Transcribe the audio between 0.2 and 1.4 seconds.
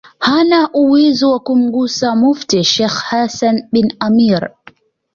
hana uwezo wa